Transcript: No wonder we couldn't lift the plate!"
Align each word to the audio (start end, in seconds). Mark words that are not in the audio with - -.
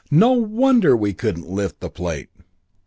No 0.09 0.31
wonder 0.31 0.97
we 0.97 1.13
couldn't 1.13 1.47
lift 1.47 1.79
the 1.79 1.89
plate!" 1.91 2.29